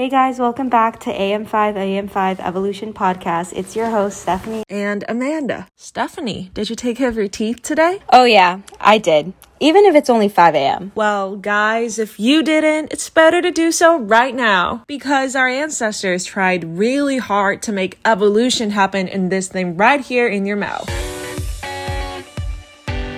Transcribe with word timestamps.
Hey 0.00 0.08
guys, 0.08 0.38
welcome 0.38 0.70
back 0.70 0.98
to 1.00 1.12
AM5 1.12 1.74
AM5 1.74 2.40
Evolution 2.40 2.94
Podcast. 2.94 3.52
It's 3.54 3.76
your 3.76 3.90
host, 3.90 4.24
Stefanie. 4.24 4.62
And 4.70 5.04
Amanda. 5.06 5.68
Stefanie, 5.78 6.50
did 6.54 6.70
you 6.70 6.74
take 6.74 6.96
care 6.96 7.10
of 7.10 7.16
your 7.16 7.28
teeth 7.28 7.60
today? 7.60 7.98
Oh, 8.08 8.24
yeah, 8.24 8.60
I 8.80 8.96
did. 8.96 9.34
Even 9.60 9.84
if 9.84 9.94
it's 9.94 10.08
only 10.08 10.30
5 10.30 10.54
a.m. 10.54 10.92
Well, 10.94 11.36
guys, 11.36 11.98
if 11.98 12.18
you 12.18 12.42
didn't, 12.42 12.94
it's 12.94 13.10
better 13.10 13.42
to 13.42 13.50
do 13.50 13.70
so 13.70 13.98
right 13.98 14.34
now 14.34 14.84
because 14.86 15.36
our 15.36 15.48
ancestors 15.48 16.24
tried 16.24 16.78
really 16.78 17.18
hard 17.18 17.60
to 17.64 17.70
make 17.70 17.98
evolution 18.06 18.70
happen 18.70 19.06
in 19.06 19.28
this 19.28 19.48
thing 19.48 19.76
right 19.76 20.00
here 20.00 20.26
in 20.26 20.46
your 20.46 20.56
mouth. 20.56 20.88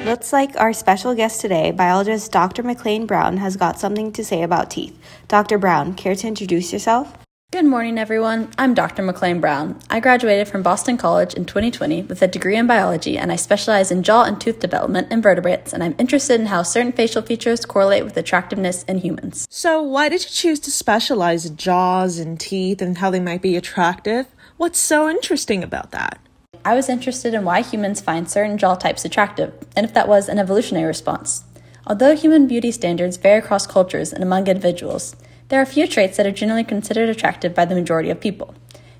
Looks 0.04 0.32
like 0.32 0.60
our 0.60 0.72
special 0.72 1.14
guest 1.14 1.40
today, 1.40 1.70
biologist 1.70 2.32
Dr. 2.32 2.64
McLain 2.64 3.06
Brown, 3.06 3.36
has 3.36 3.56
got 3.56 3.78
something 3.78 4.10
to 4.14 4.24
say 4.24 4.42
about 4.42 4.68
teeth. 4.68 4.98
Dr. 5.28 5.58
Brown, 5.58 5.94
care 5.94 6.16
to 6.16 6.26
introduce 6.26 6.72
yourself? 6.72 7.16
Good 7.52 7.66
morning, 7.66 7.98
everyone. 7.98 8.50
I'm 8.58 8.74
Dr. 8.74 9.04
McLain 9.04 9.40
Brown. 9.40 9.78
I 9.88 10.00
graduated 10.00 10.48
from 10.48 10.64
Boston 10.64 10.96
College 10.96 11.34
in 11.34 11.44
2020 11.44 12.02
with 12.02 12.20
a 12.20 12.26
degree 12.26 12.56
in 12.56 12.66
biology, 12.66 13.16
and 13.16 13.30
I 13.30 13.36
specialize 13.36 13.92
in 13.92 14.02
jaw 14.02 14.24
and 14.24 14.40
tooth 14.40 14.58
development 14.58 15.12
in 15.12 15.22
vertebrates, 15.22 15.72
and 15.72 15.84
I'm 15.84 15.94
interested 15.98 16.40
in 16.40 16.46
how 16.46 16.64
certain 16.64 16.90
facial 16.90 17.22
features 17.22 17.64
correlate 17.64 18.04
with 18.04 18.16
attractiveness 18.16 18.82
in 18.84 18.98
humans. 18.98 19.46
So, 19.50 19.80
why 19.80 20.08
did 20.08 20.24
you 20.24 20.30
choose 20.30 20.58
to 20.60 20.72
specialize 20.72 21.46
in 21.46 21.56
jaws 21.56 22.18
and 22.18 22.40
teeth 22.40 22.82
and 22.82 22.98
how 22.98 23.10
they 23.10 23.20
might 23.20 23.42
be 23.42 23.54
attractive? 23.54 24.26
What's 24.56 24.80
so 24.80 25.08
interesting 25.08 25.62
about 25.62 25.92
that? 25.92 26.18
I 26.64 26.74
was 26.74 26.88
interested 26.88 27.34
in 27.34 27.44
why 27.44 27.62
humans 27.62 28.00
find 28.00 28.30
certain 28.30 28.56
jaw 28.56 28.76
types 28.76 29.04
attractive, 29.04 29.52
and 29.74 29.84
if 29.84 29.92
that 29.94 30.06
was 30.06 30.28
an 30.28 30.38
evolutionary 30.38 30.86
response. 30.86 31.42
Although 31.86 32.14
human 32.14 32.46
beauty 32.46 32.70
standards 32.70 33.16
vary 33.16 33.40
across 33.40 33.66
cultures 33.66 34.12
and 34.12 34.22
among 34.22 34.46
individuals, 34.46 35.16
there 35.48 35.58
are 35.58 35.64
a 35.64 35.66
few 35.66 35.88
traits 35.88 36.16
that 36.16 36.26
are 36.26 36.30
generally 36.30 36.62
considered 36.62 37.08
attractive 37.08 37.54
by 37.54 37.64
the 37.64 37.74
majority 37.74 38.10
of 38.10 38.20
people. 38.20 38.54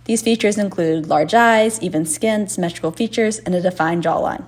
These 0.07 0.23
features 0.23 0.59
include 0.59 1.07
large 1.07 1.35
eyes, 1.35 1.81
even 1.81 2.05
skin, 2.05 2.49
symmetrical 2.49 2.91
features, 2.91 3.39
and 3.39 3.55
a 3.55 3.61
defined 3.61 4.03
jawline. 4.03 4.45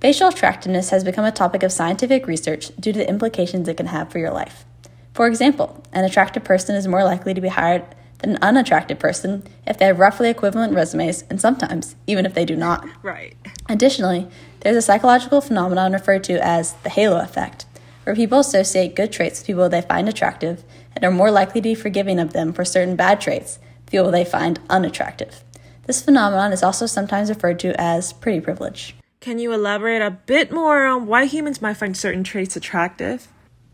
Facial 0.00 0.28
attractiveness 0.28 0.90
has 0.90 1.04
become 1.04 1.26
a 1.26 1.32
topic 1.32 1.62
of 1.62 1.72
scientific 1.72 2.26
research 2.26 2.74
due 2.80 2.92
to 2.94 2.98
the 3.00 3.08
implications 3.08 3.68
it 3.68 3.76
can 3.76 3.86
have 3.86 4.10
for 4.10 4.18
your 4.18 4.30
life. 4.30 4.64
For 5.12 5.26
example, 5.26 5.82
an 5.92 6.04
attractive 6.04 6.44
person 6.44 6.74
is 6.74 6.88
more 6.88 7.04
likely 7.04 7.34
to 7.34 7.40
be 7.40 7.48
hired 7.48 7.84
than 8.18 8.30
an 8.30 8.38
unattractive 8.42 8.98
person 8.98 9.42
if 9.66 9.78
they 9.78 9.86
have 9.86 9.98
roughly 9.98 10.30
equivalent 10.30 10.74
resumes, 10.74 11.24
and 11.30 11.40
sometimes 11.40 11.96
even 12.06 12.26
if 12.26 12.34
they 12.34 12.44
do 12.44 12.56
not. 12.56 12.86
Right. 13.02 13.36
Additionally, 13.68 14.28
there's 14.60 14.76
a 14.76 14.82
psychological 14.82 15.40
phenomenon 15.40 15.92
referred 15.92 16.24
to 16.24 16.44
as 16.44 16.74
the 16.82 16.90
halo 16.90 17.20
effect, 17.20 17.66
where 18.04 18.16
people 18.16 18.38
associate 18.38 18.96
good 18.96 19.12
traits 19.12 19.40
with 19.40 19.46
people 19.46 19.68
they 19.68 19.82
find 19.82 20.08
attractive 20.08 20.64
and 20.94 21.04
are 21.04 21.10
more 21.10 21.30
likely 21.30 21.60
to 21.60 21.68
be 21.68 21.74
forgiving 21.74 22.18
of 22.18 22.32
them 22.32 22.52
for 22.52 22.64
certain 22.64 22.96
bad 22.96 23.20
traits, 23.20 23.58
people 23.86 24.10
they 24.10 24.24
find 24.24 24.60
unattractive. 24.70 25.42
This 25.84 26.02
phenomenon 26.02 26.52
is 26.52 26.62
also 26.62 26.86
sometimes 26.86 27.28
referred 27.28 27.60
to 27.60 27.80
as 27.80 28.12
pretty 28.12 28.40
privilege. 28.40 28.96
Can 29.20 29.38
you 29.38 29.52
elaborate 29.52 30.02
a 30.02 30.10
bit 30.10 30.52
more 30.52 30.86
on 30.86 31.06
why 31.06 31.26
humans 31.26 31.62
might 31.62 31.74
find 31.74 31.96
certain 31.96 32.24
traits 32.24 32.56
attractive? 32.56 33.28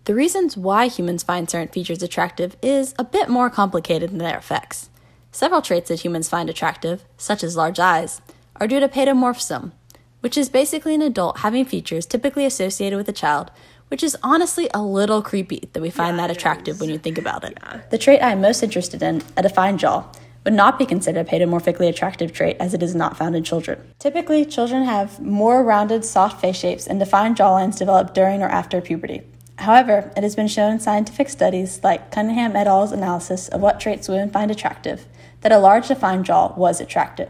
The 0.04 0.14
reasons 0.16 0.56
why 0.56 0.88
humans 0.88 1.22
find 1.22 1.48
certain 1.48 1.68
features 1.68 2.02
attractive 2.02 2.56
is 2.60 2.92
a 2.98 3.04
bit 3.04 3.28
more 3.28 3.48
complicated 3.48 4.10
than 4.10 4.18
their 4.18 4.36
effects. 4.36 4.90
Several 5.30 5.62
traits 5.62 5.88
that 5.90 6.00
humans 6.00 6.28
find 6.28 6.50
attractive, 6.50 7.04
such 7.16 7.44
as 7.44 7.56
large 7.56 7.78
eyes, 7.78 8.20
are 8.56 8.66
due 8.66 8.80
to 8.80 8.88
paedomorphism, 8.88 9.70
which 10.18 10.36
is 10.36 10.48
basically 10.48 10.96
an 10.96 11.02
adult 11.02 11.38
having 11.38 11.64
features 11.64 12.04
typically 12.04 12.44
associated 12.44 12.96
with 12.96 13.08
a 13.08 13.12
child, 13.12 13.52
which 13.88 14.02
is 14.02 14.16
honestly 14.24 14.68
a 14.74 14.82
little 14.82 15.22
creepy 15.22 15.68
that 15.72 15.80
we 15.80 15.88
find 15.90 16.16
Yeah, 16.16 16.26
that 16.26 16.36
attractive 16.36 16.80
when 16.80 16.90
you 16.90 16.98
think 16.98 17.16
about 17.16 17.44
it. 17.44 17.56
Yeah. 17.62 17.82
The 17.90 17.98
trait 17.98 18.22
I 18.22 18.32
am 18.32 18.40
most 18.40 18.64
interested 18.64 19.04
in, 19.04 19.22
a 19.36 19.42
defined 19.42 19.78
jaw, 19.78 20.04
would 20.44 20.54
not 20.54 20.80
be 20.80 20.84
considered 20.84 21.28
a 21.28 21.30
paedomorphically 21.30 21.88
attractive 21.88 22.32
trait 22.32 22.56
as 22.58 22.74
it 22.74 22.82
is 22.82 22.96
not 22.96 23.16
found 23.16 23.36
in 23.36 23.44
children. 23.44 23.80
Typically, 24.00 24.44
children 24.44 24.82
have 24.82 25.20
more 25.20 25.62
rounded, 25.62 26.04
soft 26.04 26.40
face 26.40 26.56
shapes 26.56 26.88
and 26.88 26.98
defined 26.98 27.36
jawlines 27.36 27.78
develop 27.78 28.12
during 28.14 28.42
or 28.42 28.48
after 28.48 28.80
puberty. 28.80 29.22
However, 29.58 30.10
it 30.16 30.22
has 30.22 30.34
been 30.34 30.48
shown 30.48 30.72
in 30.72 30.80
scientific 30.80 31.28
studies 31.28 31.80
like 31.84 32.10
Cunningham 32.10 32.56
et 32.56 32.66
al.'s 32.66 32.92
analysis 32.92 33.48
of 33.48 33.60
what 33.60 33.78
traits 33.78 34.08
women 34.08 34.30
find 34.30 34.50
attractive 34.50 35.06
that 35.42 35.52
a 35.52 35.58
large 35.58 35.88
defined 35.88 36.24
jaw 36.24 36.54
was 36.56 36.80
attractive. 36.80 37.28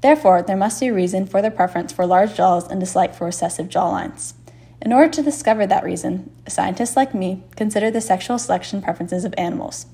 Therefore, 0.00 0.42
there 0.42 0.56
must 0.56 0.80
be 0.80 0.88
a 0.88 0.94
reason 0.94 1.26
for 1.26 1.40
their 1.40 1.50
preference 1.50 1.92
for 1.92 2.06
large 2.06 2.34
jaws 2.34 2.68
and 2.68 2.80
dislike 2.80 3.14
for 3.14 3.24
recessive 3.24 3.68
jawlines. 3.68 4.34
In 4.80 4.92
order 4.92 5.08
to 5.12 5.22
discover 5.22 5.64
that 5.66 5.84
reason, 5.84 6.30
scientists 6.48 6.96
like 6.96 7.14
me 7.14 7.44
consider 7.54 7.90
the 7.90 8.00
sexual 8.00 8.36
selection 8.38 8.82
preferences 8.82 9.24
of 9.24 9.32
animals. 9.38 9.86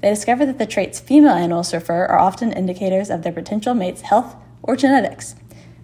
They 0.00 0.10
discover 0.10 0.46
that 0.46 0.58
the 0.58 0.66
traits 0.66 1.00
female 1.00 1.32
animals 1.32 1.70
prefer 1.70 2.06
are 2.06 2.18
often 2.18 2.52
indicators 2.52 3.10
of 3.10 3.22
their 3.22 3.32
potential 3.32 3.74
mate's 3.74 4.02
health 4.02 4.36
or 4.62 4.76
genetics. 4.76 5.34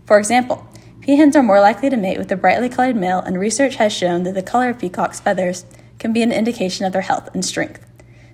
For 0.07 0.17
example, 0.17 0.65
peahens 1.03 1.35
are 1.35 1.43
more 1.43 1.61
likely 1.61 1.91
to 1.91 1.97
mate 1.97 2.19
with 2.19 2.31
a 2.31 2.37
brightly 2.37 2.69
colored 2.69 2.95
male, 2.95 3.19
and 3.19 3.39
research 3.39 3.75
has 3.77 3.93
shown 3.93 4.23
that 4.23 4.35
the 4.35 4.43
color 4.43 4.71
of 4.71 4.79
peacock's 4.79 5.19
feathers 5.19 5.67
can 5.99 6.13
be 6.13 6.23
an 6.23 6.33
indication 6.33 6.87
of 6.87 6.93
their 6.93 7.03
health 7.03 7.29
and 7.35 7.45
strength. 7.45 7.85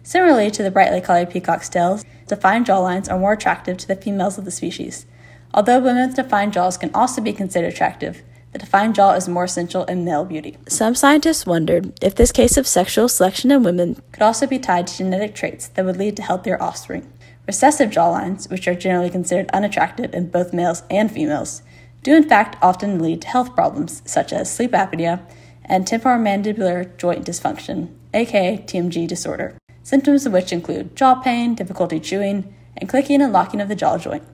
Similarly 0.03 0.51
to 0.51 0.63
the 0.63 0.71
brightly 0.71 1.01
colored 1.01 1.31
peacock's 1.31 1.69
tails, 1.69 2.05
defined 2.27 2.67
jawlines 2.67 3.11
are 3.11 3.19
more 3.19 3.33
attractive 3.33 3.79
to 3.79 3.89
the 3.89 3.97
females 3.97 4.37
of 4.37 4.45
the 4.45 4.51
species. 4.51 5.07
Although 5.55 5.81
women 5.81 6.07
with 6.07 6.17
defined 6.17 6.53
jaws 6.53 6.77
can 6.77 6.91
also 6.93 7.23
be 7.23 7.33
considered 7.33 7.73
attractive, 7.73 8.23
the 8.53 8.59
defined 8.59 8.95
jaw 8.95 9.13
is 9.13 9.29
more 9.29 9.45
essential 9.45 9.85
in 9.85 10.05
male 10.05 10.25
beauty. 10.25 10.57
Some 10.69 10.95
scientists 10.95 11.47
wondered 11.47 11.93
if 12.03 12.15
this 12.15 12.33
case 12.33 12.57
of 12.57 12.67
sexual 12.67 13.09
selection 13.09 13.51
in 13.51 13.63
women 13.63 14.03
could 14.13 14.23
also 14.23 14.47
be 14.47 14.59
tied 14.59 14.87
to 14.87 14.97
genetic 14.97 15.35
traits 15.35 15.69
that 15.69 15.85
would 15.85 15.97
lead 15.97 16.17
to 16.17 16.23
healthier 16.23 16.63
offspring. 16.63 17.11
Recessive 17.47 17.91
jawlines, 17.91 18.51
which 18.51 18.69
are 18.69 18.75
generally 18.75 19.11
considered 19.11 19.51
unattractive 19.53 20.15
in 20.15 20.31
both 20.31 20.53
males 20.53 20.83
and 20.91 21.11
females, 21.11 21.63
do 22.03 22.15
in 22.15 22.29
fact 22.29 22.57
often 22.63 23.01
lead 23.01 23.23
to 23.23 23.29
health 23.29 23.55
problems 23.55 24.03
such 24.05 24.33
as 24.33 24.55
sleep 24.55 24.73
apnea 24.73 25.21
and 25.65 25.87
temporomandibular 25.87 26.97
joint 26.97 27.27
dysfunction, 27.27 27.89
aka 28.15 28.59
TMJ 28.59 29.07
disorder, 29.07 29.57
symptoms 29.83 30.27
of 30.27 30.33
which 30.33 30.53
include 30.53 30.97
jaw 30.97 31.15
pain, 31.17 31.55
difficulty 31.55 32.01
chewing, 32.01 32.55
and 32.77 32.89
clicking 32.89 33.21
and 33.21 33.33
locking 33.33 33.61
of 33.61 33.69
the 33.69 33.75
jaw 33.75 33.99
joint. 33.99 34.25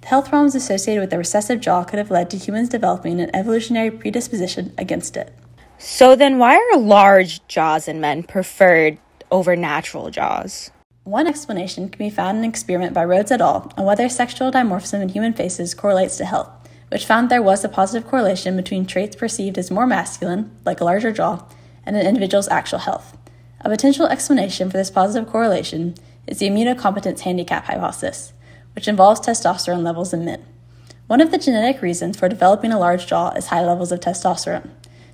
The 0.00 0.08
health 0.08 0.28
problems 0.28 0.56
associated 0.56 1.00
with 1.00 1.10
the 1.10 1.18
recessive 1.18 1.60
jaw 1.60 1.84
could 1.84 1.98
have 1.98 2.10
led 2.10 2.28
to 2.30 2.36
humans 2.36 2.68
developing 2.68 3.20
an 3.20 3.34
evolutionary 3.34 3.90
predisposition 3.90 4.72
against 4.76 5.16
it. 5.16 5.32
So 5.78 6.16
then, 6.16 6.38
why 6.38 6.56
are 6.56 6.78
large 6.78 7.46
jaws 7.46 7.88
in 7.88 8.00
men 8.00 8.24
preferred 8.24 8.98
over 9.30 9.54
natural 9.56 10.10
jaws? 10.10 10.70
One 11.04 11.26
explanation 11.26 11.88
can 11.88 11.98
be 11.98 12.10
found 12.10 12.38
in 12.38 12.44
an 12.44 12.50
experiment 12.50 12.94
by 12.94 13.04
Rhodes 13.04 13.32
et 13.32 13.40
al. 13.40 13.72
on 13.76 13.84
whether 13.84 14.08
sexual 14.08 14.52
dimorphism 14.52 15.02
in 15.02 15.08
human 15.08 15.32
faces 15.32 15.74
correlates 15.74 16.16
to 16.18 16.24
health, 16.24 16.50
which 16.92 17.06
found 17.06 17.30
there 17.30 17.42
was 17.42 17.64
a 17.64 17.70
positive 17.70 18.06
correlation 18.06 18.54
between 18.54 18.84
traits 18.84 19.16
perceived 19.16 19.56
as 19.56 19.70
more 19.70 19.86
masculine, 19.86 20.50
like 20.66 20.78
a 20.78 20.84
larger 20.84 21.10
jaw, 21.10 21.42
and 21.86 21.96
an 21.96 22.06
individual's 22.06 22.48
actual 22.48 22.80
health. 22.80 23.16
A 23.62 23.70
potential 23.70 24.06
explanation 24.06 24.70
for 24.70 24.76
this 24.76 24.90
positive 24.90 25.26
correlation 25.26 25.94
is 26.26 26.38
the 26.38 26.50
immunocompetence 26.50 27.20
handicap 27.20 27.64
hypothesis, 27.64 28.34
which 28.74 28.88
involves 28.88 29.20
testosterone 29.20 29.82
levels 29.82 30.12
in 30.12 30.26
men. 30.26 30.44
One 31.06 31.22
of 31.22 31.30
the 31.30 31.38
genetic 31.38 31.80
reasons 31.80 32.18
for 32.18 32.28
developing 32.28 32.72
a 32.72 32.78
large 32.78 33.06
jaw 33.06 33.30
is 33.30 33.46
high 33.46 33.64
levels 33.64 33.90
of 33.90 34.00
testosterone. 34.00 34.68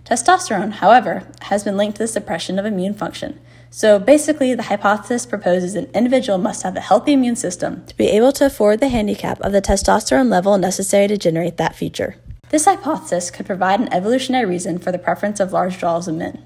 Testosterone, 0.05 0.73
however, 0.73 1.29
has 1.43 1.63
been 1.63 1.77
linked 1.77 1.99
to 1.99 2.03
the 2.03 2.09
suppression 2.09 2.59
of 2.59 2.67
immune 2.67 2.95
function. 2.95 3.39
So 3.71 3.99
basically, 3.99 4.55
the 4.55 4.63
hypothesis 4.65 5.27
proposes 5.27 5.75
an 5.75 5.91
individual 5.95 6.39
must 6.39 6.63
have 6.63 6.77
a 6.77 6.81
healthy 6.81 7.13
immune 7.13 7.37
system 7.37 7.85
to 7.87 7.97
be 7.97 8.09
able 8.09 8.33
to 8.33 8.47
afford 8.47 8.81
the 8.81 8.89
handicap 8.89 9.41
of 9.41 9.53
the 9.53 9.63
testosterone 9.63 10.31
level 10.31 10.57
necessary 10.57 11.07
to 11.09 11.19
generate 11.19 11.59
that 11.59 11.77
feature. 11.77 12.17
This 12.51 12.65
hypothesis 12.65 13.31
could 13.31 13.47
provide 13.47 13.81
an 13.81 13.93
evolutionary 13.93 14.47
reason 14.47 14.79
for 14.79 14.91
the 14.91 14.99
preference 14.99 15.39
of 15.39 15.53
large 15.53 15.79
jaws 15.79 16.09
in 16.09 16.17
men. 16.17 16.43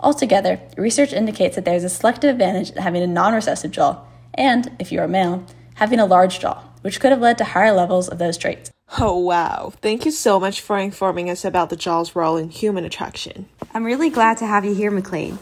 Altogether, 0.00 0.60
research 0.76 1.12
indicates 1.12 1.54
that 1.54 1.64
there 1.64 1.76
is 1.76 1.84
a 1.84 1.88
selective 1.88 2.30
advantage 2.30 2.70
in 2.70 2.82
having 2.82 3.02
a 3.02 3.06
non 3.06 3.34
recessive 3.34 3.70
jaw, 3.70 4.04
and, 4.34 4.76
if 4.78 4.90
you 4.90 5.00
are 5.00 5.08
male, 5.08 5.44
having 5.74 6.00
a 6.00 6.06
large 6.06 6.40
jaw, 6.40 6.62
which 6.82 7.00
could 7.00 7.10
have 7.12 7.20
led 7.20 7.38
to 7.38 7.44
higher 7.44 7.72
levels 7.72 8.08
of 8.08 8.18
those 8.18 8.36
traits. 8.36 8.70
Oh, 8.98 9.18
wow. 9.18 9.72
Thank 9.80 10.04
you 10.04 10.10
so 10.10 10.40
much 10.40 10.60
for 10.60 10.78
informing 10.78 11.30
us 11.30 11.44
about 11.44 11.70
the 11.70 11.76
jaw's 11.76 12.16
role 12.16 12.36
in 12.36 12.48
human 12.48 12.84
attraction. 12.84 13.48
I'm 13.74 13.84
really 13.84 14.10
glad 14.10 14.38
to 14.38 14.46
have 14.46 14.64
you 14.64 14.74
here, 14.74 14.90
McLain. 14.90 15.38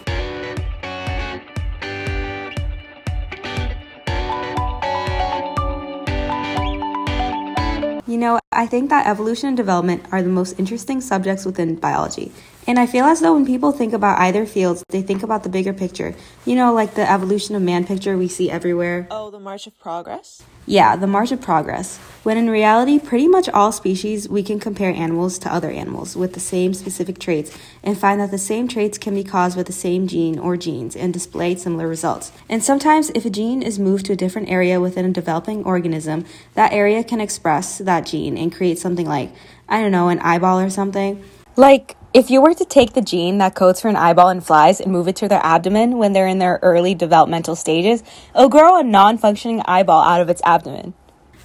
You 8.17 8.21
know, 8.21 8.41
I 8.51 8.67
think 8.67 8.89
that 8.89 9.07
evolution 9.07 9.49
and 9.49 9.57
development 9.59 10.07
are 10.11 10.23
the 10.23 10.31
most 10.31 10.59
interesting 10.59 11.03
subjects 11.03 11.45
within 11.45 11.75
biology 11.75 12.33
And 12.67 12.79
I 12.79 12.87
feel 12.87 13.05
as 13.05 13.21
though 13.21 13.35
when 13.35 13.47
people 13.47 13.73
think 13.73 13.93
about 13.93 14.19
either 14.19 14.45
fields, 14.45 14.83
they 14.89 15.03
think 15.03 15.23
about 15.23 15.45
the 15.45 15.49
bigger 15.49 15.73
picture. 15.73 16.15
You 16.45 16.57
know, 16.57 16.73
like 16.73 16.95
the 16.95 17.09
evolution 17.09 17.55
of 17.55 17.63
man 17.63 17.87
picture 17.87 18.17
we 18.17 18.29
see 18.29 18.51
everywhere. 18.51 19.07
Oh, 19.11 19.31
the 19.31 19.39
March 19.39 19.67
of 19.67 19.79
Progress? 19.79 20.43
Yeah, 20.69 20.97
the 20.97 21.07
march 21.07 21.31
of 21.31 21.41
progress. 21.41 21.99
When 22.25 22.37
in 22.37 22.51
reality, 22.51 22.99
pretty 22.99 23.29
much 23.29 23.49
all 23.49 23.71
species, 23.71 24.29
we 24.29 24.43
can 24.43 24.59
compare 24.59 24.91
animals 24.91 25.39
to 25.39 25.53
other 25.53 25.71
animals 25.71 26.17
with 26.17 26.35
the 26.35 26.41
same 26.41 26.75
specific 26.75 27.21
traits 27.21 27.57
and 27.85 27.97
find 27.97 28.21
that 28.21 28.33
the 28.33 28.39
same 28.39 28.67
traits 28.67 28.99
can 28.99 29.15
be 29.15 29.23
caused 29.23 29.57
with 29.57 29.69
the 29.69 29.73
same 29.73 30.09
gene 30.09 30.41
or 30.41 30.57
genes 30.57 30.97
and 30.97 31.13
display 31.13 31.55
similar 31.55 31.87
results. 31.87 32.33
And 32.49 32.65
sometimes, 32.65 33.11
if 33.11 33.25
a 33.25 33.31
gene 33.31 33.63
is 33.63 33.79
moved 33.79 34.07
to 34.07 34.15
a 34.15 34.17
different 34.17 34.49
area 34.49 34.81
within 34.81 35.05
a 35.05 35.13
developing 35.13 35.63
organism, 35.63 36.25
that 36.55 36.73
area 36.73 37.05
can 37.05 37.21
express 37.21 37.79
that 37.79 38.05
gene 38.05 38.37
and 38.37 38.53
create 38.53 38.81
something 38.81 39.07
like, 39.07 39.31
I 39.69 39.81
don't 39.81 39.93
know, 39.93 40.09
an 40.09 40.19
eyeball 40.19 40.59
or 40.59 40.71
something. 40.71 41.23
Like, 41.55 41.95
if 42.17 42.31
you 42.31 42.41
were 42.41 42.55
to 42.55 42.65
take 42.65 42.95
the 42.95 43.03
gene 43.03 43.37
that 43.37 43.55
codes 43.55 43.79
for 43.79 43.89
an 43.89 43.97
eyeball 43.97 44.31
in 44.31 44.41
flies 44.41 44.81
and 44.81 44.91
move 44.91 45.07
it 45.07 45.17
to 45.17 45.29
their 45.29 45.45
abdomen 45.45 45.99
when 45.99 46.15
they're 46.15 46.27
in 46.27 46.39
their 46.39 46.59
early 46.63 46.95
developmental 46.95 47.55
stages, 47.55 48.03
it'll 48.35 48.49
grow 48.49 48.79
a 48.79 48.83
non 48.83 49.19
functioning 49.19 49.61
eyeball 49.67 50.01
out 50.01 50.23
of 50.23 50.31
its 50.31 50.41
abdomen. 50.43 50.95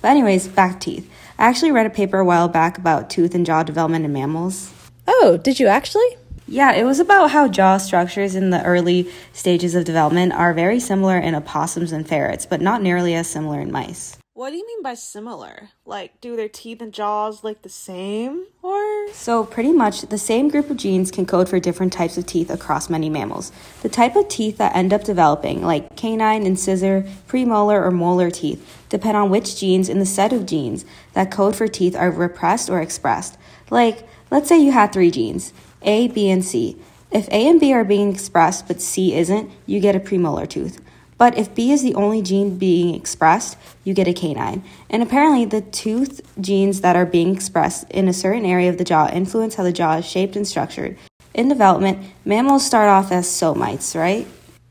But, 0.01 0.11
anyways, 0.11 0.47
back 0.47 0.79
to 0.79 0.91
teeth. 0.91 1.11
I 1.37 1.49
actually 1.49 1.73
read 1.73 1.87
a 1.87 1.89
paper 1.89 2.19
a 2.19 2.25
while 2.25 2.47
back 2.47 2.77
about 2.77 3.09
tooth 3.09 3.35
and 3.35 3.45
jaw 3.45 3.63
development 3.63 4.05
in 4.05 4.13
mammals. 4.13 4.71
Oh, 5.05 5.37
did 5.43 5.59
you 5.59 5.67
actually? 5.67 6.17
Yeah, 6.47 6.71
it 6.71 6.85
was 6.85 7.01
about 7.01 7.31
how 7.31 7.49
jaw 7.49 7.75
structures 7.75 8.33
in 8.33 8.49
the 8.49 8.63
early 8.63 9.11
stages 9.33 9.75
of 9.75 9.83
development 9.83 10.31
are 10.31 10.53
very 10.53 10.79
similar 10.79 11.17
in 11.17 11.35
opossums 11.35 11.91
and 11.91 12.07
ferrets, 12.07 12.45
but 12.45 12.61
not 12.61 12.81
nearly 12.81 13.13
as 13.13 13.27
similar 13.27 13.59
in 13.59 13.73
mice. 13.73 14.20
What 14.41 14.49
do 14.49 14.55
you 14.55 14.65
mean 14.65 14.81
by 14.81 14.95
similar? 14.95 15.69
Like, 15.85 16.19
do 16.19 16.35
their 16.35 16.49
teeth 16.49 16.81
and 16.81 16.91
jaws 16.91 17.43
look 17.43 17.61
the 17.61 17.69
same? 17.69 18.47
Or? 18.63 19.07
So, 19.13 19.43
pretty 19.43 19.71
much 19.71 20.01
the 20.01 20.17
same 20.17 20.49
group 20.49 20.71
of 20.71 20.77
genes 20.77 21.11
can 21.11 21.27
code 21.27 21.47
for 21.47 21.59
different 21.59 21.93
types 21.93 22.17
of 22.17 22.25
teeth 22.25 22.49
across 22.49 22.89
many 22.89 23.07
mammals. 23.07 23.51
The 23.83 23.89
type 23.89 24.15
of 24.15 24.29
teeth 24.29 24.57
that 24.57 24.75
end 24.75 24.93
up 24.93 25.03
developing, 25.03 25.61
like 25.61 25.95
canine, 25.95 26.47
incisor, 26.47 27.03
premolar, 27.27 27.85
or 27.85 27.91
molar 27.91 28.31
teeth, 28.31 28.83
depend 28.89 29.15
on 29.15 29.29
which 29.29 29.59
genes 29.59 29.87
in 29.87 29.99
the 29.99 30.07
set 30.07 30.33
of 30.33 30.47
genes 30.47 30.85
that 31.13 31.29
code 31.29 31.55
for 31.55 31.67
teeth 31.67 31.95
are 31.95 32.09
repressed 32.09 32.67
or 32.67 32.81
expressed. 32.81 33.37
Like, 33.69 34.07
let's 34.31 34.49
say 34.49 34.57
you 34.57 34.71
had 34.71 34.91
three 34.91 35.11
genes 35.11 35.53
A, 35.83 36.07
B, 36.07 36.31
and 36.31 36.43
C. 36.43 36.81
If 37.11 37.27
A 37.27 37.47
and 37.47 37.59
B 37.59 37.73
are 37.73 37.85
being 37.85 38.11
expressed 38.11 38.67
but 38.67 38.81
C 38.81 39.13
isn't, 39.13 39.51
you 39.67 39.79
get 39.79 39.95
a 39.95 39.99
premolar 39.99 40.49
tooth. 40.49 40.81
But 41.21 41.37
if 41.37 41.53
B 41.53 41.71
is 41.71 41.83
the 41.83 41.93
only 41.93 42.23
gene 42.23 42.57
being 42.57 42.95
expressed, 42.95 43.55
you 43.83 43.93
get 43.93 44.07
a 44.07 44.11
canine. 44.11 44.63
And 44.89 45.03
apparently, 45.03 45.45
the 45.45 45.61
tooth 45.61 46.19
genes 46.41 46.81
that 46.81 46.95
are 46.95 47.05
being 47.05 47.35
expressed 47.35 47.87
in 47.91 48.07
a 48.07 48.11
certain 48.11 48.43
area 48.43 48.71
of 48.71 48.79
the 48.79 48.83
jaw 48.83 49.07
influence 49.07 49.53
how 49.53 49.61
the 49.61 49.71
jaw 49.71 49.97
is 49.97 50.05
shaped 50.07 50.35
and 50.35 50.47
structured. 50.47 50.97
In 51.35 51.47
development, 51.47 51.99
mammals 52.25 52.65
start 52.65 52.89
off 52.89 53.11
as 53.11 53.27
somites, 53.27 53.95
right? 53.95 54.25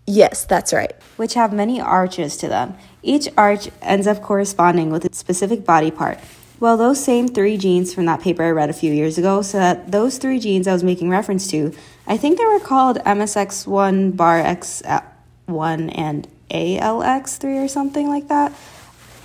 Yes, 0.09 0.45
that's 0.45 0.73
right. 0.73 0.93
Which 1.19 1.35
have 1.35 1.53
many 1.53 1.81
arches 1.81 2.37
to 2.39 2.49
them. 2.49 2.77
Each 3.01 3.29
arch 3.39 3.69
ends 3.81 4.09
up 4.09 4.21
corresponding 4.21 4.91
with 4.91 5.05
a 5.05 5.15
specific 5.15 5.65
body 5.65 5.93
part. 5.93 6.19
Well, 6.59 6.77
those 6.77 7.01
same 7.01 7.29
three 7.29 7.59
genes 7.59 7.95
from 7.95 8.07
that 8.07 8.23
paper 8.23 8.43
I 8.43 8.51
read 8.51 8.71
a 8.71 8.73
few 8.73 8.93
years 8.93 9.19
ago, 9.19 9.43
so 9.43 9.59
that 9.59 9.93
those 9.93 10.19
three 10.19 10.41
genes 10.41 10.67
I 10.67 10.73
was 10.73 10.83
making 10.83 11.11
reference 11.11 11.47
to, 11.53 11.73
I 12.09 12.17
think 12.17 12.39
they 12.39 12.45
were 12.45 12.59
called 12.59 12.97
MSX1 13.07 14.15
BARX1 14.15 15.89
uh, 15.89 15.93
and 15.93 16.27
ALX3 16.51 17.65
or 17.65 17.69
something 17.69 18.09
like 18.09 18.29
that, 18.29 18.53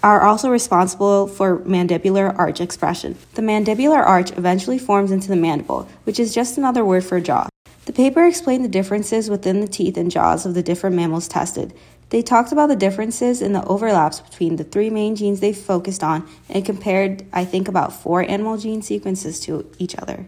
are 0.03 0.21
also 0.21 0.51
responsible 0.51 1.27
for 1.27 1.59
mandibular 1.61 2.37
arch 2.37 2.61
expression. 2.61 3.17
The 3.33 3.41
mandibular 3.41 4.05
arch 4.05 4.31
eventually 4.31 4.77
forms 4.77 5.11
into 5.11 5.29
the 5.29 5.35
mandible, 5.35 5.89
which 6.03 6.19
is 6.19 6.33
just 6.33 6.57
another 6.59 6.85
word 6.85 7.03
for 7.03 7.19
jaw. 7.19 7.47
The 7.85 7.93
paper 7.93 8.25
explained 8.25 8.63
the 8.63 8.69
differences 8.69 9.29
within 9.29 9.61
the 9.61 9.67
teeth 9.67 9.97
and 9.97 10.11
jaws 10.11 10.45
of 10.45 10.53
the 10.53 10.63
different 10.63 10.95
mammals 10.95 11.27
tested. 11.27 11.73
They 12.09 12.21
talked 12.21 12.51
about 12.51 12.67
the 12.67 12.75
differences 12.75 13.41
in 13.41 13.53
the 13.53 13.65
overlaps 13.65 14.21
between 14.21 14.57
the 14.57 14.63
three 14.63 14.89
main 14.91 15.15
genes 15.15 15.39
they 15.39 15.53
focused 15.53 16.03
on 16.03 16.27
and 16.49 16.63
compared, 16.63 17.25
I 17.33 17.45
think, 17.45 17.67
about 17.67 17.93
four 17.93 18.21
animal 18.21 18.57
gene 18.57 18.81
sequences 18.81 19.39
to 19.41 19.71
each 19.79 19.95
other. 19.95 20.27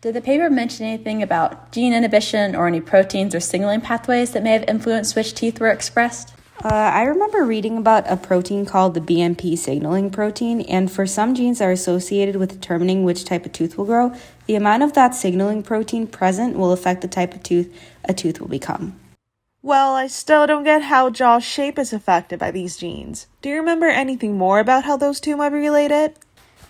Did 0.00 0.14
the 0.14 0.20
paper 0.20 0.48
mention 0.48 0.86
anything 0.86 1.24
about 1.24 1.72
gene 1.72 1.92
inhibition 1.92 2.54
or 2.54 2.68
any 2.68 2.80
proteins 2.80 3.34
or 3.34 3.40
signaling 3.40 3.80
pathways 3.80 4.30
that 4.30 4.44
may 4.44 4.52
have 4.52 4.64
influenced 4.68 5.16
which 5.16 5.34
teeth 5.34 5.58
were 5.58 5.72
expressed? 5.72 6.34
Uh, 6.64 6.68
I 6.68 7.02
remember 7.02 7.44
reading 7.44 7.76
about 7.76 8.08
a 8.08 8.16
protein 8.16 8.64
called 8.64 8.94
the 8.94 9.00
BMP 9.00 9.58
signaling 9.58 10.10
protein, 10.10 10.60
and 10.60 10.88
for 10.88 11.04
some 11.04 11.34
genes 11.34 11.58
that 11.58 11.64
are 11.64 11.72
associated 11.72 12.36
with 12.36 12.50
determining 12.50 13.02
which 13.02 13.24
type 13.24 13.44
of 13.44 13.52
tooth 13.52 13.76
will 13.76 13.86
grow, 13.86 14.14
the 14.46 14.54
amount 14.54 14.84
of 14.84 14.92
that 14.92 15.16
signaling 15.16 15.64
protein 15.64 16.06
present 16.06 16.56
will 16.56 16.70
affect 16.70 17.00
the 17.00 17.08
type 17.08 17.34
of 17.34 17.42
tooth 17.42 17.68
a 18.04 18.14
tooth 18.14 18.40
will 18.40 18.46
become. 18.46 18.94
Well, 19.62 19.94
I 19.94 20.06
still 20.06 20.46
don't 20.46 20.62
get 20.62 20.82
how 20.82 21.10
jaw 21.10 21.40
shape 21.40 21.76
is 21.76 21.92
affected 21.92 22.38
by 22.38 22.52
these 22.52 22.76
genes. 22.76 23.26
Do 23.42 23.48
you 23.48 23.56
remember 23.56 23.86
anything 23.86 24.38
more 24.38 24.60
about 24.60 24.84
how 24.84 24.96
those 24.96 25.18
two 25.18 25.36
might 25.36 25.50
be 25.50 25.56
related? 25.56 26.14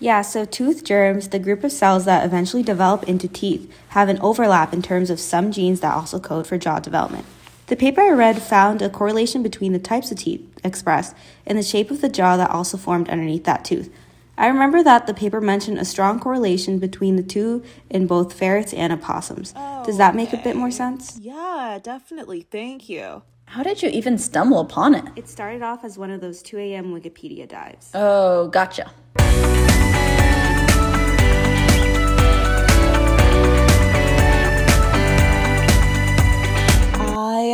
Yeah, 0.01 0.21
so 0.21 0.45
tooth 0.45 0.85
germs, 0.85 1.27
the 1.27 1.39
group 1.39 1.63
of 1.63 1.73
cells 1.73 2.05
that 2.05 2.25
eventually 2.25 2.63
develop 2.63 3.03
into 3.03 3.27
teeth, 3.27 3.69
have 3.89 4.07
an 4.07 4.17
overlap 4.19 4.73
in 4.73 4.81
terms 4.81 5.09
of 5.09 5.19
some 5.19 5.51
genes 5.51 5.81
that 5.81 5.93
also 5.93 6.19
code 6.19 6.47
for 6.47 6.57
jaw 6.57 6.79
development. 6.79 7.25
The 7.67 7.75
paper 7.75 8.01
I 8.01 8.09
read 8.11 8.41
found 8.41 8.81
a 8.81 8.89
correlation 8.89 9.43
between 9.43 9.73
the 9.73 9.79
types 9.79 10.09
of 10.09 10.17
teeth 10.17 10.41
expressed 10.63 11.15
and 11.45 11.57
the 11.57 11.63
shape 11.63 11.91
of 11.91 11.99
the 11.99 12.09
jaw 12.09 12.37
that 12.37 12.49
also 12.49 12.77
formed 12.77 13.09
underneath 13.09 13.43
that 13.43 13.65
tooth. 13.65 13.93
I 14.37 14.47
remember 14.47 14.81
that 14.83 15.05
the 15.05 15.13
paper 15.13 15.41
mentioned 15.41 15.79
a 15.79 15.85
strong 15.85 16.17
correlation 16.21 16.79
between 16.79 17.17
the 17.17 17.23
two 17.23 17.61
in 17.89 18.07
both 18.07 18.31
ferrets 18.31 18.73
and 18.73 18.93
opossums. 18.93 19.53
Oh, 19.53 19.83
Does 19.85 19.97
that 19.97 20.15
make 20.15 20.29
okay. 20.29 20.39
a 20.39 20.43
bit 20.43 20.55
more 20.55 20.71
sense? 20.71 21.19
Yeah, 21.21 21.77
definitely. 21.83 22.43
Thank 22.43 22.87
you. 22.87 23.23
How 23.45 23.63
did 23.63 23.81
you 23.81 23.89
even 23.89 24.17
stumble 24.17 24.59
upon 24.59 24.95
it? 24.95 25.03
It 25.15 25.27
started 25.27 25.61
off 25.61 25.83
as 25.83 25.97
one 25.97 26.11
of 26.11 26.21
those 26.21 26.41
2 26.43 26.57
a.m. 26.57 26.93
Wikipedia 26.93 27.49
dives. 27.49 27.89
Oh, 27.93 28.47
gotcha. 28.47 28.91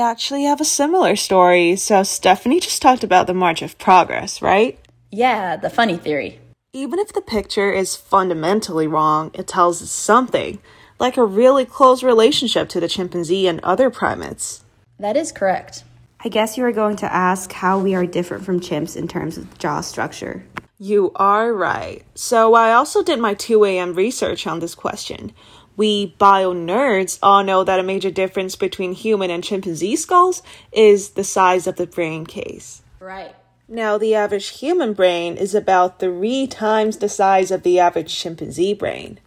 Actually 0.06 0.44
have 0.44 0.62
a 0.62 0.66
similar 0.66 1.16
story. 1.16 1.76
So, 1.76 1.96
Stefanie 2.02 2.62
just 2.62 2.80
talked 2.80 3.04
about 3.04 3.26
the 3.26 3.34
March 3.34 3.64
of 3.64 3.76
Progress, 3.80 4.40
right? 4.40 4.78
Yeah, 5.12 5.58
the 5.58 5.70
funny 5.72 5.98
theory. 5.98 6.40
Even 6.74 7.00
if 7.00 7.12
the 7.12 7.22
picture 7.22 7.74
is 7.74 7.96
fundamentally 7.96 8.86
wrong, 8.86 9.32
it 9.34 9.48
tells 9.48 9.82
us 9.82 9.90
something, 9.90 10.60
like 11.00 11.18
a 11.18 11.26
really 11.26 11.66
close 11.66 12.04
relationship 12.04 12.70
to 12.70 12.80
the 12.80 12.88
chimpanzee 12.88 13.48
and 13.48 13.60
other 13.62 13.90
primates. 13.90 14.64
That 15.00 15.18
is 15.18 15.32
correct. 15.32 15.84
I 16.24 16.30
guess 16.30 16.56
you 16.56 16.64
are 16.66 16.72
going 16.72 16.98
to 16.98 17.12
ask 17.12 17.52
how 17.52 17.80
we 17.80 17.96
are 17.96 18.06
different 18.06 18.46
from 18.46 18.60
chimps 18.60 18.96
in 18.96 19.08
terms 19.08 19.40
of 19.40 19.58
jaw 19.58 19.82
structure. 19.82 20.46
You 20.78 21.14
are 21.16 21.52
right. 21.52 22.04
So, 22.14 22.54
I 22.54 22.74
also 22.74 23.02
did 23.02 23.20
my 23.20 23.34
2 23.34 23.66
a.m. 23.66 23.96
research 23.96 24.46
on 24.46 24.60
this 24.60 24.76
question. 24.76 25.34
We 25.78 26.16
bio 26.18 26.54
nerds 26.54 27.20
all 27.22 27.44
know 27.44 27.64
that 27.64 27.80
a 27.80 27.84
major 27.84 28.12
difference 28.12 28.56
between 28.56 28.94
human 28.94 29.30
and 29.30 29.44
chimpanzee 29.44 29.96
skulls 29.96 30.42
is 30.72 31.12
the 31.12 31.24
size 31.24 31.68
of 31.68 31.76
the 31.76 31.88
brain 31.88 32.26
case. 32.26 32.82
Right. 33.00 33.36
Now, 33.68 33.98
the 33.98 34.14
average 34.14 34.60
human 34.60 34.94
brain 34.94 35.38
is 35.38 35.56
about 35.56 36.00
three 36.00 36.46
times 36.48 36.98
the 36.98 37.10
size 37.10 37.50
of 37.50 37.64
the 37.64 37.80
average 37.80 38.16
chimpanzee 38.16 38.74
brain. 38.74 39.20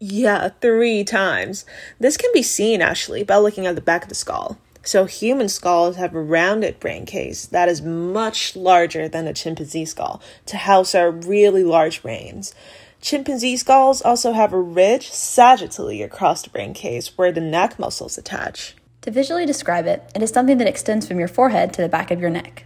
Yeah, 0.00 0.50
three 0.60 1.04
times. 1.04 1.64
This 1.98 2.16
can 2.16 2.30
be 2.34 2.42
seen 2.42 2.82
actually 2.82 3.22
by 3.22 3.36
looking 3.36 3.66
at 3.66 3.76
the 3.76 3.80
back 3.80 4.02
of 4.02 4.08
the 4.08 4.14
skull. 4.14 4.58
So, 4.82 5.04
human 5.04 5.48
skulls 5.48 5.96
have 5.96 6.14
a 6.14 6.20
rounded 6.20 6.80
brain 6.80 7.04
case 7.06 7.46
that 7.46 7.68
is 7.68 7.82
much 7.82 8.56
larger 8.56 9.08
than 9.08 9.26
a 9.26 9.34
chimpanzee 9.34 9.84
skull 9.84 10.22
to 10.46 10.56
house 10.56 10.94
our 10.94 11.10
really 11.10 11.62
large 11.62 12.02
brains. 12.02 12.54
Chimpanzee 13.00 13.56
skulls 13.56 14.02
also 14.02 14.32
have 14.32 14.52
a 14.52 14.60
ridge 14.60 15.10
sagittally 15.10 16.04
across 16.04 16.42
the 16.42 16.50
brain 16.50 16.74
case 16.74 17.16
where 17.16 17.32
the 17.32 17.40
neck 17.40 17.78
muscles 17.78 18.18
attach. 18.18 18.74
To 19.02 19.10
visually 19.10 19.46
describe 19.46 19.86
it, 19.86 20.10
it 20.14 20.22
is 20.22 20.30
something 20.30 20.58
that 20.58 20.68
extends 20.68 21.06
from 21.06 21.18
your 21.18 21.28
forehead 21.28 21.72
to 21.74 21.82
the 21.82 21.88
back 21.88 22.10
of 22.10 22.20
your 22.20 22.30
neck. 22.30 22.64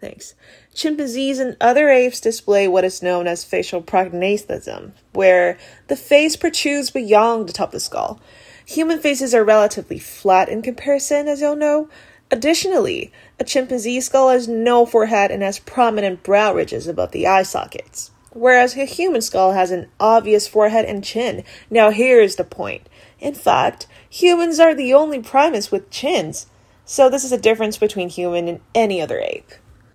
Thanks. 0.00 0.34
Chimpanzees 0.74 1.38
and 1.38 1.56
other 1.60 1.88
apes 1.88 2.20
display 2.20 2.68
what 2.68 2.84
is 2.84 3.02
known 3.02 3.26
as 3.26 3.44
facial 3.44 3.82
prognathism, 3.82 4.92
where 5.12 5.58
the 5.88 5.96
face 5.96 6.36
protrudes 6.36 6.90
beyond 6.90 7.48
the 7.48 7.52
top 7.52 7.68
of 7.68 7.72
the 7.72 7.80
skull. 7.80 8.20
Human 8.66 8.98
faces 8.98 9.34
are 9.34 9.44
relatively 9.44 9.98
flat 9.98 10.48
in 10.48 10.62
comparison, 10.62 11.28
as 11.28 11.40
you'll 11.40 11.56
know. 11.56 11.88
Additionally, 12.30 13.12
a 13.40 13.44
chimpanzee 13.44 14.00
skull 14.00 14.30
has 14.30 14.48
no 14.48 14.84
forehead 14.84 15.30
and 15.30 15.42
has 15.42 15.58
prominent 15.58 16.22
brow 16.22 16.52
ridges 16.52 16.86
above 16.86 17.12
the 17.12 17.26
eye 17.26 17.44
sockets, 17.44 18.10
whereas 18.36 18.76
a 18.76 18.84
human 18.84 19.20
skull 19.20 19.52
has 19.52 19.70
an 19.70 19.88
obvious 19.98 20.46
forehead 20.46 20.84
and 20.84 21.02
chin. 21.02 21.44
Now, 21.70 21.90
here 21.90 22.20
is 22.20 22.36
the 22.36 22.44
point. 22.44 22.88
In 23.18 23.34
fact, 23.34 23.86
humans 24.08 24.60
are 24.60 24.74
the 24.74 24.92
only 24.94 25.20
primates 25.20 25.70
with 25.70 25.90
chins, 25.90 26.46
so 26.84 27.08
this 27.08 27.24
is 27.24 27.32
a 27.32 27.38
difference 27.38 27.78
between 27.78 28.08
human 28.08 28.48
and 28.48 28.60
any 28.74 29.00
other 29.00 29.20
ape. 29.20 29.50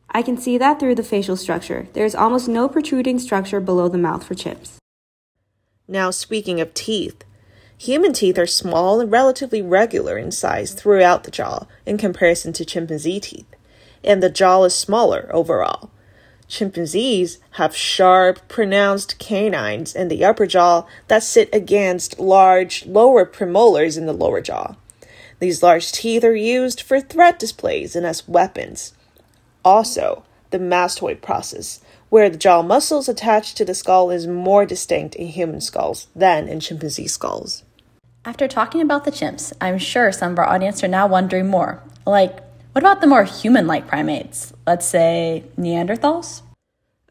I 0.10 0.22
can 0.22 0.38
see 0.38 0.58
that 0.58 0.80
through 0.80 0.96
the 0.96 1.04
facial 1.04 1.38
structure. 1.38 1.88
There 1.94 2.06
is 2.06 2.16
almost 2.16 2.48
no 2.48 2.68
protruding 2.68 3.20
structure 3.20 3.60
below 3.60 3.88
the 3.88 3.98
mouth 3.98 4.26
for 4.26 4.36
chimps. 4.36 4.78
Now, 5.88 6.12
speaking 6.12 6.60
of 6.60 6.74
teeth, 6.74 7.24
Human 7.82 8.14
teeth 8.14 8.38
are 8.38 8.46
small 8.46 9.00
and 9.00 9.12
relatively 9.12 9.60
regular 9.60 10.16
in 10.16 10.30
size 10.30 10.76
throughout 10.76 11.24
the 11.24 11.32
jaw 11.32 11.66
in 11.84 11.98
comparison 11.98 12.54
to 12.54 12.64
chimpanzee 12.64 13.20
teeth, 13.20 13.48
and 14.04 14.22
the 14.22 14.30
jaw 14.30 14.66
is 14.66 14.76
smaller 14.76 15.28
overall. 15.34 15.90
Chimpanzees 16.52 17.40
have 17.52 17.74
sharp, 17.74 18.46
pronounced 18.50 19.18
canines 19.20 19.96
in 19.96 20.10
the 20.10 20.26
upper 20.26 20.46
jaw 20.46 20.86
that 21.08 21.24
sit 21.24 21.48
against 21.54 22.20
large 22.20 22.86
lower 22.86 23.26
premolars 23.26 23.98
in 23.98 24.06
the 24.06 24.12
lower 24.12 24.42
jaw. 24.42 24.76
These 25.40 25.64
large 25.64 25.94
teeth 25.94 26.26
are 26.26 26.36
used 26.36 26.82
for 26.82 27.00
threat 27.00 27.40
displays 27.40 27.96
and 27.96 28.06
as 28.06 28.28
weapons. 28.28 28.92
Also, 29.64 30.26
the 30.50 30.60
mastoid 30.60 31.22
process, 31.22 31.80
where 32.10 32.30
the 32.30 32.38
jaw 32.38 32.62
muscles 32.62 33.08
attached 33.08 33.56
to 33.56 33.64
the 33.64 33.74
skull 33.74 34.12
is 34.12 34.28
more 34.28 34.66
distinct 34.66 35.16
in 35.16 35.28
human 35.28 35.62
skulls 35.62 36.08
than 36.14 36.50
in 36.50 36.60
chimpanzee 36.60 37.08
skulls. 37.08 37.64
After 38.26 38.50
talking 38.50 38.82
about 38.82 39.06
the 39.06 39.12
chimps, 39.12 39.54
I'm 39.62 39.78
sure 39.78 40.12
some 40.12 40.34
of 40.34 40.40
our 40.40 40.50
audience 40.50 40.84
are 40.84 40.90
now 40.90 41.08
wondering 41.08 41.48
more. 41.48 41.82
Like, 42.06 42.42
what 42.74 42.84
about 42.84 43.02
the 43.02 43.08
more 43.08 43.24
human 43.24 43.68
like 43.68 43.88
primates? 43.88 44.54
Let's 44.66 44.86
say 44.86 45.44
Neanderthals? 45.58 46.42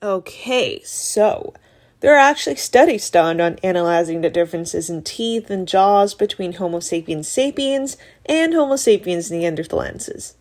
Okay, 0.02 0.81
so 0.83 1.52
there 2.00 2.14
are 2.14 2.19
actually 2.19 2.57
studies 2.57 3.11
done 3.11 3.43
on 3.43 3.59
analyzing 3.62 4.23
the 4.23 4.31
differences 4.31 4.88
in 4.88 5.02
teeth 5.02 5.50
and 5.50 5.69
jaws 5.69 6.14
between 6.14 6.55
Homo 6.55 6.81
sapiens 6.81 7.29
sapiens 7.29 7.99
and 8.25 8.55
Homo 8.55 8.76
sapiens 8.76 9.31
neanderthalensis. 9.31 10.35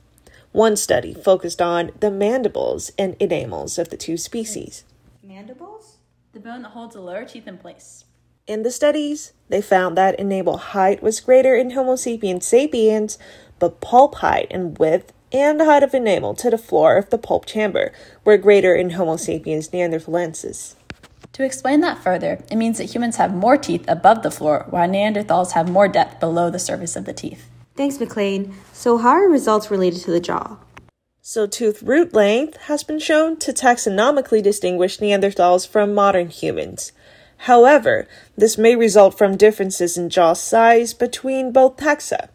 One 0.53 0.77
study 0.77 1.13
focused 1.13 1.61
on 1.61 1.91
the 1.99 2.09
mandibles 2.09 2.91
and 2.97 3.17
enamels 3.19 3.77
of 3.77 3.89
the 3.89 3.97
two 3.97 4.15
species. 4.15 4.85
Mandibles? 5.21 5.97
The 6.31 6.39
bone 6.39 6.61
that 6.61 6.69
holds 6.69 6.95
the 6.95 7.01
lower 7.01 7.25
teeth 7.25 7.47
in 7.47 7.57
place. 7.57 8.05
In 8.47 8.63
the 8.63 8.71
studies, 8.71 9.33
they 9.49 9.61
found 9.61 9.97
that 9.97 10.19
enamel 10.19 10.57
height 10.57 11.03
was 11.03 11.19
greater 11.19 11.55
in 11.55 11.71
Homo 11.71 11.97
sapiens 11.97 12.47
sapiens, 12.47 13.19
but 13.59 13.81
pulp 13.81 14.15
height 14.15 14.47
and 14.49 14.77
width 14.77 15.13
and 15.31 15.59
the 15.59 15.65
height 15.65 15.83
of 15.83 15.93
enamel 15.93 16.33
to 16.35 16.49
the 16.49 16.57
floor 16.57 16.97
of 16.97 17.09
the 17.09 17.17
pulp 17.17 17.45
chamber 17.45 17.91
were 18.23 18.37
greater 18.37 18.73
in 18.73 18.91
Homo 18.91 19.17
sapiens 19.17 19.69
neanderthalensis. 19.69 20.75
To 21.33 21.43
explain 21.45 21.81
that 21.81 22.03
further, 22.03 22.43
it 22.51 22.55
means 22.55 22.79
that 22.79 22.93
humans 22.93 23.17
have 23.17 23.33
more 23.33 23.55
teeth 23.55 23.85
above 23.87 24.23
the 24.23 24.31
floor, 24.31 24.65
while 24.69 24.89
Neanderthals 24.89 25.51
have 25.51 25.69
more 25.69 25.87
depth 25.87 26.19
below 26.19 26.49
the 26.49 26.59
surface 26.59 26.95
of 26.95 27.05
the 27.05 27.13
teeth. 27.13 27.47
Thanks, 27.75 27.97
McLain. 27.97 28.53
So, 28.73 28.97
how 28.97 29.11
are 29.11 29.29
results 29.29 29.71
related 29.71 30.01
to 30.01 30.11
the 30.11 30.19
jaw? 30.19 30.57
So, 31.21 31.45
tooth 31.45 31.83
root 31.83 32.13
length 32.13 32.57
has 32.63 32.83
been 32.83 32.99
shown 32.99 33.37
to 33.37 33.53
taxonomically 33.53 34.41
distinguish 34.41 34.97
Neanderthals 34.97 35.67
from 35.67 35.93
modern 35.93 36.29
humans. 36.29 36.91
However, 37.43 38.07
this 38.35 38.57
may 38.57 38.75
result 38.75 39.17
from 39.17 39.37
differences 39.37 39.97
in 39.97 40.09
jaw 40.09 40.33
size 40.33 40.93
between 40.93 41.53
both 41.53 41.77
taxa. 41.77 42.29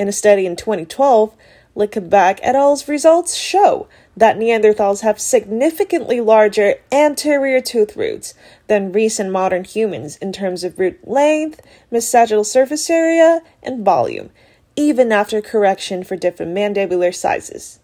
In 0.00 0.08
a 0.08 0.12
study 0.12 0.46
in 0.46 0.56
2012, 0.56 1.36
Lickenback 1.76 2.38
et 2.42 2.56
al.'s 2.56 2.88
results 2.88 3.34
show 3.34 3.86
that 4.16 4.38
Neanderthals 4.38 5.02
have 5.02 5.20
significantly 5.20 6.22
larger 6.22 6.76
anterior 6.90 7.60
tooth 7.60 7.94
roots 7.98 8.32
than 8.66 8.92
recent 8.92 9.30
modern 9.30 9.64
humans 9.64 10.16
in 10.16 10.32
terms 10.32 10.64
of 10.64 10.78
root 10.78 11.06
length, 11.06 11.60
sagittal 11.98 12.44
surface 12.44 12.88
area, 12.88 13.42
and 13.62 13.84
volume, 13.84 14.30
even 14.74 15.12
after 15.12 15.42
correction 15.42 16.02
for 16.02 16.16
different 16.16 16.56
mandibular 16.56 17.14
sizes. 17.14 17.78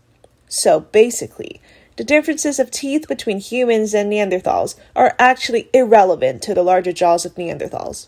So 0.49 0.80
basically, 0.80 1.61
the 1.96 2.04
differences 2.04 2.58
of 2.58 2.70
teeth 2.70 3.06
between 3.08 3.40
humans 3.40 3.92
and 3.92 4.11
Neanderthals 4.11 4.75
are 4.94 5.14
actually 5.18 5.68
irrelevant 5.75 6.40
to 6.44 6.54
the 6.54 6.62
larger 6.62 6.94
jaws 6.94 7.26
of 7.26 7.35
Neanderthals. 7.35 8.06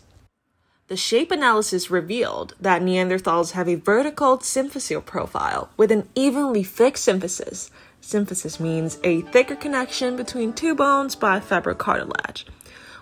The 0.89 0.97
shape 0.97 1.29
analysis 1.29 1.91
revealed 1.91 2.55
that 2.59 2.81
Neanderthals 2.81 3.51
have 3.51 3.69
a 3.69 3.75
vertical 3.75 4.39
symphyseal 4.39 5.05
profile 5.05 5.69
with 5.77 5.91
an 5.91 6.09
evenly 6.15 6.63
thick 6.63 6.95
symphysis. 6.95 7.69
Symphysis 8.01 8.59
means 8.59 8.97
a 9.03 9.21
thicker 9.21 9.55
connection 9.55 10.15
between 10.15 10.51
two 10.51 10.73
bones 10.73 11.15
by 11.15 11.39
fibrocartilage, 11.41 12.45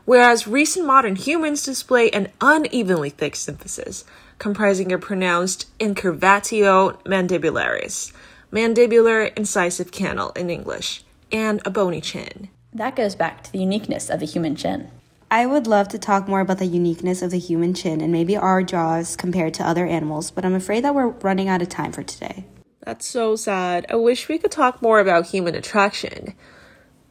whereas 0.04 0.50
recent 0.50 0.86
modern 0.86 1.16
humans 1.16 1.64
display 1.64 2.10
an 2.10 2.28
unevenly 2.42 3.10
thick 3.10 3.36
symphysis, 3.36 4.04
comprising 4.38 4.92
a 4.92 4.98
pronounced 4.98 5.68
incurvatio 5.80 7.02
mandibularis, 7.06 8.12
mandibular 8.52 9.34
incisive 9.38 9.94
canal 9.94 10.32
in 10.32 10.50
English, 10.50 11.06
and 11.32 11.62
a 11.64 11.70
bony 11.70 12.02
chin. 12.02 12.50
That 12.74 12.98
goes 12.98 13.16
back 13.16 13.46
to 13.46 13.52
the 13.54 13.60
uniqueness 13.60 14.10
of 14.10 14.20
the 14.20 14.26
human 14.26 14.58
chin. 14.58 14.92
I 15.30 15.46
would 15.46 15.68
love 15.68 15.90
to 15.90 16.00
talk 16.00 16.30
more 16.30 16.40
about 16.40 16.58
the 16.58 16.66
uniqueness 16.66 17.22
of 17.22 17.32
the 17.32 17.40
human 17.40 17.74
chin 17.74 18.00
and 18.00 18.14
maybe 18.14 18.38
our 18.38 18.64
jaws 18.64 19.18
compared 19.18 19.54
to 19.56 19.68
other 19.68 19.86
animals, 19.86 20.32
but 20.32 20.46
I'm 20.46 20.56
afraid 20.56 20.86
that 20.86 20.96
we're 20.96 21.10
running 21.10 21.50
out 21.50 21.62
of 21.62 21.68
time 21.68 21.92
for 21.92 22.02
today. 22.02 22.46
That's 22.86 23.06
so 23.06 23.36
sad. 23.36 23.86
I 23.90 23.96
wish 23.96 24.30
we 24.30 24.38
could 24.38 24.52
talk 24.52 24.82
more 24.82 25.02
about 25.02 25.28
human 25.28 25.54
attraction. 25.54 26.34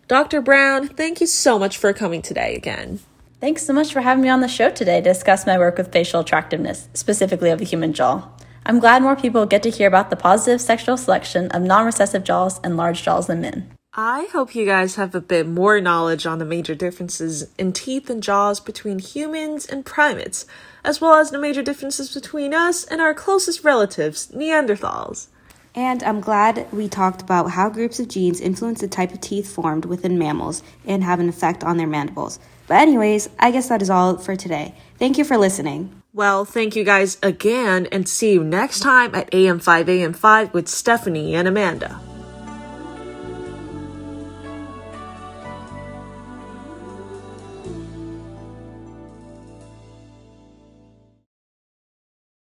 Dr. 0.09 0.41
Brown, 0.41 0.89
thank 0.89 1.21
you 1.21 1.27
so 1.27 1.59
much 1.59 1.77
for 1.77 1.93
coming 1.93 2.23
today 2.23 2.55
again. 2.55 3.01
Thanks 3.39 3.67
so 3.67 3.75
much 3.75 3.93
for 3.93 4.01
having 4.01 4.23
me 4.23 4.31
on 4.31 4.41
the 4.41 4.49
show 4.49 4.71
today 4.71 5.03
to 5.03 5.13
discuss 5.13 5.47
my 5.47 5.59
work 5.59 5.77
with 5.77 5.93
facial 5.93 6.21
attractiveness, 6.21 6.89
specifically 6.95 7.51
of 7.51 7.59
the 7.59 7.67
human 7.67 7.93
jaw. 7.93 8.31
I'm 8.65 8.81
glad 8.81 9.03
more 9.03 9.15
people 9.15 9.45
get 9.45 9.63
to 9.65 9.71
hear 9.71 9.89
about 9.89 10.09
the 10.09 10.17
positive 10.17 10.63
sexual 10.63 10.97
selection 10.97 11.51
of 11.51 11.61
non 11.61 11.85
recessive 11.85 12.25
jaws 12.25 12.61
and 12.65 12.79
large 12.79 13.03
jaws 13.03 13.29
in 13.29 13.43
men. 13.43 13.75
I 13.99 14.29
hope 14.31 14.55
you 14.55 14.67
guys 14.67 14.97
have 14.97 15.15
a 15.15 15.23
bit 15.23 15.49
more 15.49 15.81
knowledge 15.81 16.26
on 16.26 16.38
the 16.38 16.45
major 16.45 16.75
differences 16.75 17.50
in 17.57 17.73
teeth 17.73 18.11
and 18.11 18.23
jaws 18.23 18.61
between 18.61 18.99
humans 18.99 19.65
and 19.65 19.87
primates, 19.87 20.45
as 20.85 21.00
well 21.00 21.15
as 21.15 21.31
the 21.31 21.38
major 21.38 21.62
differences 21.62 22.12
between 22.12 22.53
us 22.53 22.85
and 22.85 23.00
our 23.00 23.15
closest 23.15 23.65
relatives, 23.65 24.26
Neanderthals. 24.33 25.29
And 25.75 26.03
I'm 26.03 26.21
glad 26.21 26.71
we 26.75 26.91
talked 26.91 27.23
about 27.23 27.53
how 27.53 27.71
groups 27.71 27.99
of 27.99 28.09
genes 28.09 28.38
influence 28.38 28.83
the 28.83 28.88
type 28.88 29.15
of 29.15 29.23
teeth 29.23 29.50
formed 29.50 29.87
within 29.87 30.19
mammals 30.19 30.62
and 30.85 31.03
have 31.03 31.19
an 31.19 31.31
effect 31.31 31.65
on 31.65 31.79
their 31.79 31.87
mandibles. 31.87 32.38
But, 32.67 32.83
anyways, 32.83 33.31
I 33.38 33.50
guess 33.50 33.71
that 33.71 33.81
is 33.81 33.88
all 33.88 34.19
for 34.19 34.37
today. 34.37 34.75
Thank 34.99 35.17
you 35.17 35.25
for 35.25 35.38
listening. 35.38 36.03
Well, 36.12 36.45
thank 36.45 36.76
you 36.76 36.85
guys 36.85 37.17
again, 37.23 37.87
and 37.91 38.07
see 38.07 38.35
you 38.35 38.45
next 38.45 38.81
time 38.81 39.15
at 39.15 39.31
AM5AM5 39.31 40.53
with 40.53 40.67
Stefanie 40.67 41.33
and 41.33 41.49
Amanda. 41.49 41.99